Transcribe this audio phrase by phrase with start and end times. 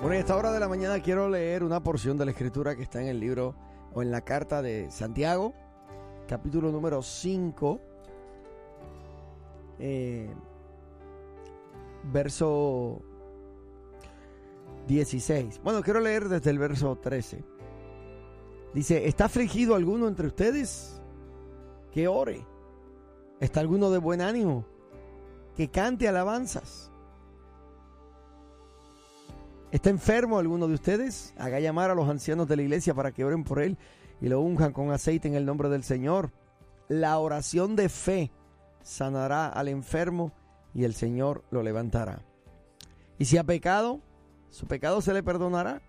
[0.00, 2.74] Bueno, y a esta hora de la mañana quiero leer una porción de la escritura
[2.74, 3.54] que está en el libro
[3.92, 5.52] o en la carta de Santiago,
[6.26, 7.78] capítulo número 5,
[9.78, 10.34] eh,
[12.04, 13.02] verso
[14.88, 15.60] 16.
[15.62, 17.44] Bueno, quiero leer desde el verso 13.
[18.72, 21.02] Dice, ¿está afligido alguno entre ustedes?
[21.92, 22.46] Que ore.
[23.38, 24.64] ¿Está alguno de buen ánimo?
[25.54, 26.90] Que cante alabanzas.
[29.72, 31.32] ¿Está enfermo alguno de ustedes?
[31.38, 33.78] Haga llamar a los ancianos de la iglesia para que oren por él
[34.20, 36.32] y lo unjan con aceite en el nombre del Señor.
[36.88, 38.32] La oración de fe
[38.82, 40.32] sanará al enfermo
[40.74, 42.24] y el Señor lo levantará.
[43.16, 44.00] Y si ha pecado,
[44.50, 45.82] su pecado se le perdonará.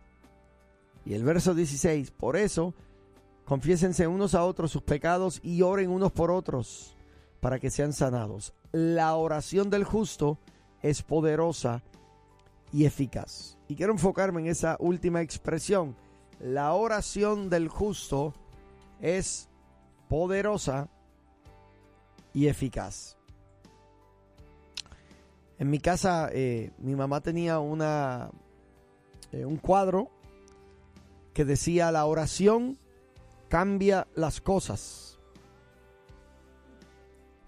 [1.04, 2.76] Y el verso 16, por eso,
[3.46, 6.96] confiésense unos a otros sus pecados y oren unos por otros
[7.40, 8.54] para que sean sanados.
[8.72, 10.38] La oración del justo
[10.84, 11.82] es poderosa
[12.72, 13.58] y eficaz.
[13.68, 15.96] Y quiero enfocarme en esa última expresión.
[16.40, 18.34] La oración del justo
[19.00, 19.50] es
[20.10, 20.90] poderosa
[22.34, 23.18] y eficaz.
[25.60, 28.32] En mi casa, eh, mi mamá tenía una,
[29.32, 30.10] eh, un cuadro
[31.34, 32.78] que decía la oración
[33.48, 35.20] cambia las cosas.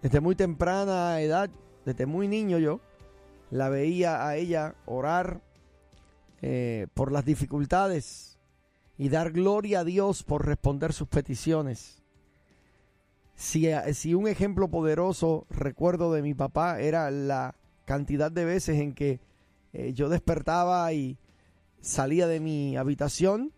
[0.02, 1.50] Desde muy temprana edad,
[1.86, 2.82] desde muy niño yo,
[3.54, 5.44] la veía a ella orar
[6.42, 8.40] eh, por las dificultades
[8.98, 12.02] y dar gloria a Dios por responder sus peticiones.
[13.36, 17.54] Si, eh, si un ejemplo poderoso recuerdo de mi papá era la
[17.86, 19.20] cantidad de veces en que
[19.72, 21.20] eh, yo despertaba y
[21.80, 23.54] salía de mi habitación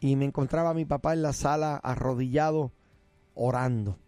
[0.00, 2.72] y me encontraba a mi papá en la sala arrodillado
[3.34, 3.98] orando.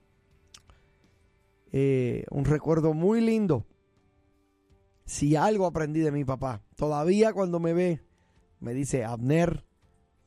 [1.72, 3.64] un recuerdo muy lindo
[5.04, 8.02] si algo aprendí de mi papá, todavía cuando me ve,
[8.60, 9.64] me dice, Abner,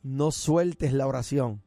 [0.01, 1.63] no sueltes la oración.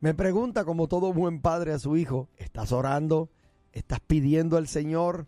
[0.00, 3.30] Me pregunta como todo buen padre a su hijo, ¿estás orando?
[3.72, 5.26] ¿Estás pidiendo al Señor?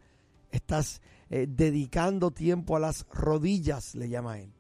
[0.51, 3.95] ¿Estás eh, dedicando tiempo a las rodillas?
[3.95, 4.53] Le llama a él.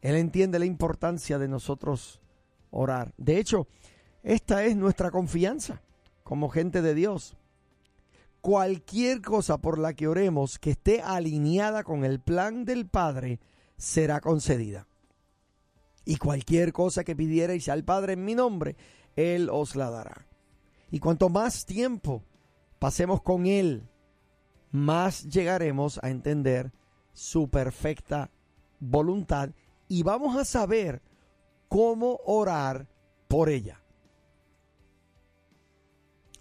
[0.00, 2.20] Él entiende la importancia de nosotros
[2.70, 3.14] orar.
[3.16, 3.66] De hecho,
[4.22, 5.82] esta es nuestra confianza
[6.22, 7.36] como gente de Dios
[8.44, 13.40] cualquier cosa por la que oremos que esté alineada con el plan del Padre
[13.78, 14.86] será concedida.
[16.04, 18.76] Y cualquier cosa que pidierais al Padre en mi nombre,
[19.16, 20.26] Él os la dará.
[20.90, 22.22] Y cuanto más tiempo
[22.78, 23.88] pasemos con Él,
[24.70, 26.70] más llegaremos a entender
[27.14, 28.30] su perfecta
[28.78, 29.52] voluntad
[29.88, 31.00] y vamos a saber
[31.68, 32.90] cómo orar
[33.26, 33.82] por ella.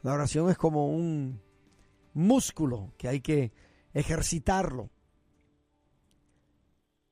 [0.02, 1.43] La oración es como un
[2.14, 3.52] músculo que hay que
[3.94, 4.90] ejercitarlo.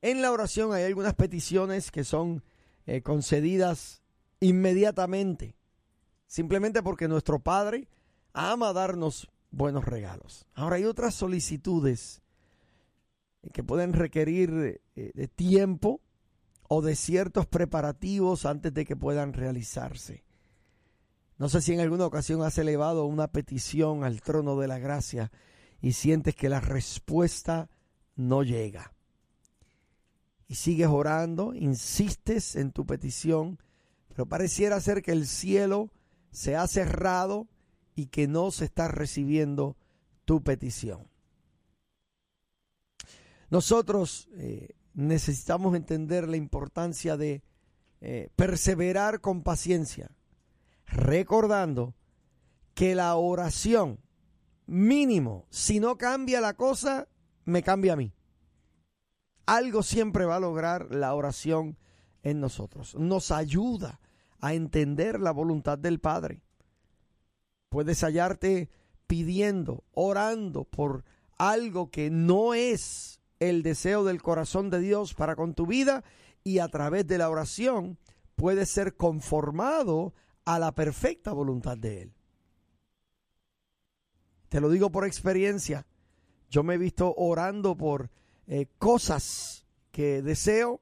[0.01, 2.43] En la oración hay algunas peticiones que son
[2.85, 4.01] eh, concedidas
[4.39, 5.55] inmediatamente,
[6.25, 7.87] simplemente porque nuestro Padre
[8.33, 10.47] ama darnos buenos regalos.
[10.55, 12.21] Ahora hay otras solicitudes
[13.53, 16.01] que pueden requerir eh, de tiempo
[16.67, 20.23] o de ciertos preparativos antes de que puedan realizarse.
[21.41, 25.31] No sé si en alguna ocasión has elevado una petición al trono de la gracia
[25.81, 27.67] y sientes que la respuesta
[28.15, 28.93] no llega.
[30.47, 33.57] Y sigues orando, insistes en tu petición,
[34.09, 35.89] pero pareciera ser que el cielo
[36.29, 37.47] se ha cerrado
[37.95, 39.75] y que no se está recibiendo
[40.25, 41.07] tu petición.
[43.49, 47.41] Nosotros eh, necesitamos entender la importancia de
[47.99, 50.11] eh, perseverar con paciencia
[50.91, 51.95] recordando
[52.73, 53.99] que la oración
[54.65, 57.07] mínimo, si no cambia la cosa,
[57.45, 58.13] me cambia a mí.
[59.45, 61.77] Algo siempre va a lograr la oración
[62.23, 62.95] en nosotros.
[62.95, 63.99] Nos ayuda
[64.39, 66.43] a entender la voluntad del Padre.
[67.69, 68.69] Puedes hallarte
[69.07, 71.03] pidiendo, orando por
[71.37, 76.03] algo que no es el deseo del corazón de Dios para con tu vida
[76.43, 77.97] y a través de la oración
[78.35, 80.13] puedes ser conformado
[80.45, 82.13] a la perfecta voluntad de Él.
[84.49, 85.85] Te lo digo por experiencia.
[86.49, 88.09] Yo me he visto orando por
[88.47, 90.81] eh, cosas que deseo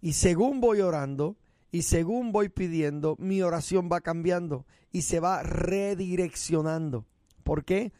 [0.00, 1.36] y según voy orando
[1.70, 7.06] y según voy pidiendo, mi oración va cambiando y se va redireccionando.
[7.44, 7.92] ¿Por qué?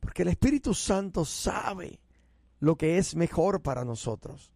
[0.00, 2.00] Porque el Espíritu Santo sabe
[2.58, 4.52] lo que es mejor para nosotros.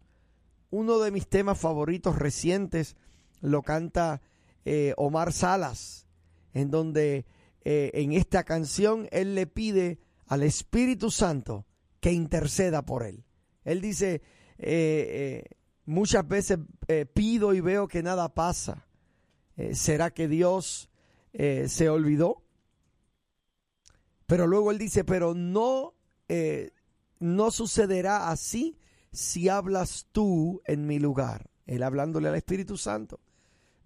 [0.69, 2.95] Uno de mis temas favoritos recientes
[3.41, 4.21] lo canta
[4.69, 6.07] eh, Omar Salas,
[6.53, 7.25] en donde
[7.63, 11.65] eh, en esta canción él le pide al Espíritu Santo
[12.01, 13.23] que interceda por él.
[13.63, 14.21] Él dice,
[14.57, 15.45] eh,
[15.85, 16.59] muchas veces
[17.13, 18.85] pido y veo que nada pasa.
[19.71, 20.89] ¿Será que Dios
[21.31, 22.43] se olvidó?
[24.25, 25.93] Pero luego él dice, pero no,
[27.19, 28.77] no sucederá así
[29.13, 31.49] si hablas tú en mi lugar.
[31.65, 33.21] Él hablándole al Espíritu Santo.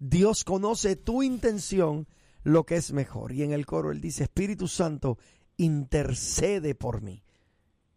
[0.04, 2.08] Dios conoce tu intención,
[2.42, 3.30] lo que es mejor.
[3.30, 5.16] Y en el coro él dice, Espíritu Santo,
[5.56, 7.22] intercede por mí.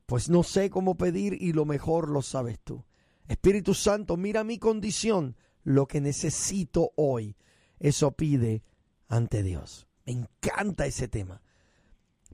[0.06, 2.86] Pues no sé cómo pedir y lo mejor lo sabes tú.
[3.28, 7.36] Espíritu Santo, mira mi condición, lo que necesito hoy.
[7.80, 8.62] Eso pide
[9.08, 9.88] ante Dios.
[10.06, 11.42] Me encanta ese tema.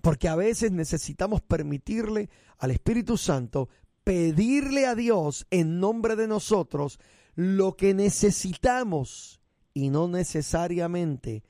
[0.02, 3.70] Porque a veces necesitamos permitirle al Espíritu Santo
[4.04, 7.00] pedirle a Dios en nombre de nosotros
[7.36, 9.41] lo que necesitamos
[9.74, 11.44] y no necesariamente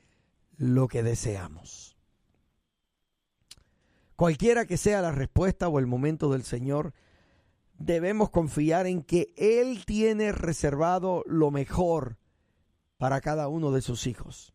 [0.56, 1.96] lo que deseamos.
[4.16, 6.94] Cualquiera que sea la respuesta o el momento del Señor,
[7.78, 12.18] debemos confiar en que Él tiene reservado lo mejor
[12.98, 14.52] para cada uno de sus hijos.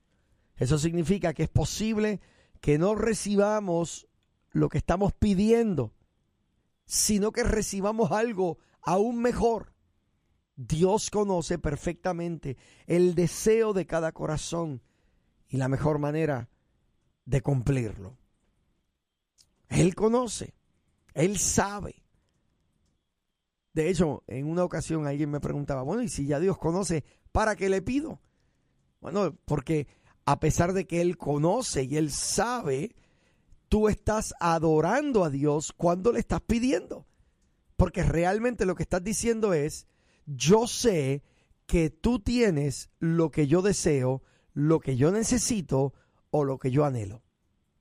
[0.55, 2.21] Eso significa que es posible
[2.61, 4.07] que no recibamos
[4.51, 5.93] lo que estamos pidiendo,
[6.85, 9.73] sino que recibamos algo aún mejor.
[10.57, 12.57] Dios conoce perfectamente
[12.87, 14.81] el deseo de cada corazón
[15.47, 16.49] y la mejor manera
[17.25, 18.17] de cumplirlo.
[19.69, 20.55] Él conoce,
[21.13, 22.03] Él sabe.
[23.73, 27.55] De hecho, en una ocasión alguien me preguntaba, bueno, ¿y si ya Dios conoce, para
[27.55, 28.19] qué le pido?
[28.99, 29.87] Bueno, porque
[30.25, 32.95] a pesar de que Él conoce y Él sabe,
[33.69, 37.05] tú estás adorando a Dios cuando le estás pidiendo.
[37.75, 39.85] Porque realmente lo que estás diciendo es,
[40.27, 41.23] yo sé
[41.65, 44.21] que tú tienes lo que yo deseo,
[44.53, 45.93] lo que yo necesito
[46.29, 47.23] o lo que yo anhelo.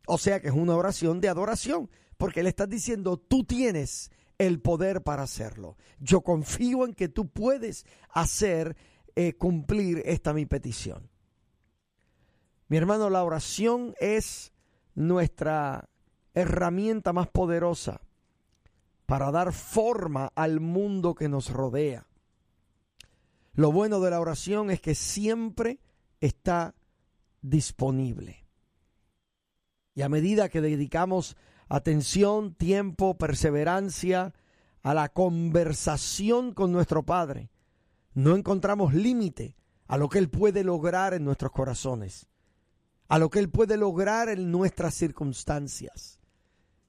[0.07, 4.61] O sea que es una oración de adoración, porque le estás diciendo, tú tienes el
[4.61, 5.77] poder para hacerlo.
[5.99, 8.77] Yo confío en que tú puedes hacer
[9.15, 11.11] eh, cumplir esta mi petición.
[12.69, 14.53] Mi hermano, la oración es
[14.95, 15.89] nuestra
[16.35, 18.01] herramienta más poderosa
[19.07, 22.07] para dar forma al mundo que nos rodea.
[23.57, 25.81] Lo bueno de la oración es que siempre
[26.21, 26.75] está
[27.41, 28.47] disponible.
[29.95, 34.35] Y a medida que dedicamos atención, tiempo, perseverancia
[34.83, 37.51] a la conversación con nuestro Padre,
[38.13, 39.57] no encontramos límite
[39.87, 42.29] a lo que Él puede lograr en nuestros corazones,
[43.09, 46.21] a lo que Él puede lograr en nuestras circunstancias.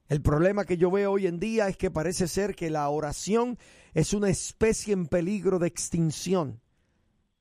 [0.08, 3.58] El problema que yo veo hoy en día es que parece ser que la oración
[3.94, 6.62] es una especie en peligro de extinción.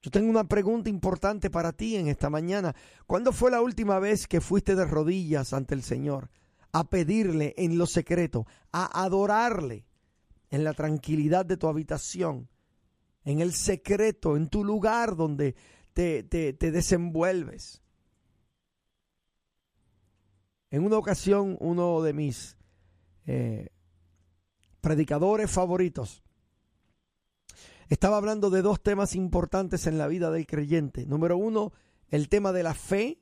[0.03, 2.75] Yo tengo una pregunta importante para ti en esta mañana.
[3.07, 6.31] ¿Cuándo fue la última vez que fuiste de rodillas ante el Señor
[6.73, 9.87] a pedirle en lo secreto, a adorarle
[10.51, 12.49] en la tranquilidad de tu habitación,
[13.25, 15.55] en el secreto, en tu lugar donde
[15.93, 17.83] te, desenvuelves?
[20.71, 22.56] En una ocasión, uno de mis
[23.27, 23.69] eh,
[24.81, 26.23] predicadores favoritos,
[27.89, 31.07] estaba hablando de dos temas importantes en la vida del creyente.
[31.07, 31.73] Número uno,
[32.09, 33.21] el tema de la fe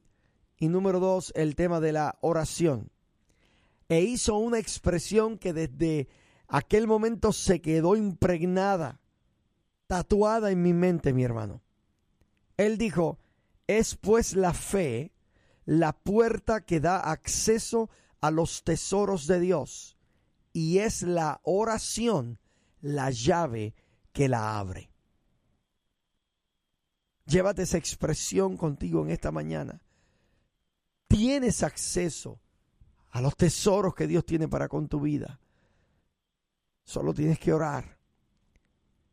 [0.59, 2.91] y número dos, el tema de la oración.
[3.89, 6.09] E hizo una expresión que desde
[6.49, 9.01] aquel momento se quedó impregnada,
[9.87, 11.63] tatuada en mi mente, mi hermano.
[12.57, 13.19] Él dijo,
[13.67, 15.13] es pues la fe
[15.67, 19.94] la puerta que da acceso a los tesoros de Dios
[20.55, 22.39] y es la oración
[22.81, 23.75] la llave
[24.13, 24.89] que la abre.
[27.27, 29.83] Llévate esa expresión contigo en esta mañana.
[31.09, 32.41] Tienes acceso
[33.11, 35.41] a los tesoros que Dios tiene para con tu vida.
[36.85, 37.99] Solo tienes que orar.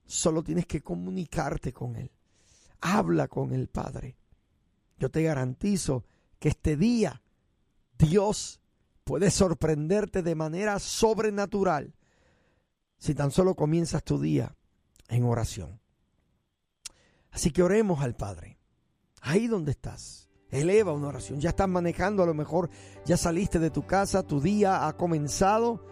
[0.06, 2.12] Solo tienes que comunicarte con Él.
[2.82, 4.16] Habla con el Padre.
[5.00, 6.06] Yo te garantizo
[6.38, 7.24] que este día
[7.98, 8.61] Dios
[9.04, 11.94] puede sorprenderte de manera sobrenatural
[12.98, 14.56] si tan solo comienzas tu día
[15.10, 15.80] en oración.
[17.32, 18.60] Así que oremos al Padre.
[19.22, 20.30] Ahí donde estás.
[20.50, 21.40] Eleva una oración.
[21.40, 22.70] Ya estás manejando, a lo mejor
[23.06, 25.86] ya saliste de tu casa, tu día ha comenzado.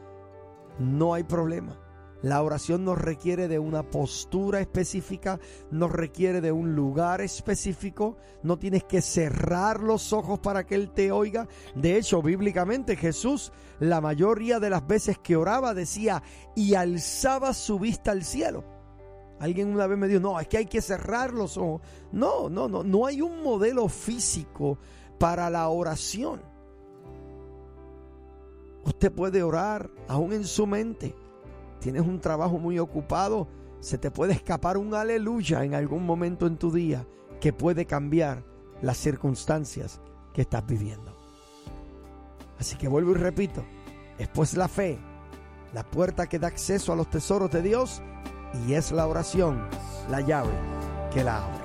[0.78, 1.89] No hay problema.
[2.22, 5.40] La oración nos requiere de una postura específica,
[5.72, 10.92] nos requiere de un lugar específico, no tienes que cerrar los ojos para que Él
[10.92, 11.48] te oiga.
[11.76, 16.22] De hecho, bíblicamente Jesús la mayoría de las veces que oraba decía
[16.56, 18.66] y alzaba su vista al cielo.
[19.40, 21.82] Alguien una vez me dijo, no, es que hay que cerrar los ojos.
[22.12, 24.78] No, no, no, no hay un modelo físico
[25.18, 26.42] para la oración.
[28.84, 31.16] Usted puede orar aún en su mente
[31.80, 33.48] tienes un trabajo muy ocupado,
[33.80, 37.08] se te puede escapar un aleluya en algún momento en tu día
[37.40, 38.44] que puede cambiar
[38.82, 40.02] las circunstancias
[40.34, 41.16] que estás viviendo.
[42.60, 43.64] Así que vuelvo y repito,
[44.18, 45.00] es pues la fe,
[45.74, 48.02] la puerta que da acceso a los tesoros de Dios
[48.68, 49.68] y es la oración
[50.10, 50.52] la llave
[51.14, 51.59] que la abre.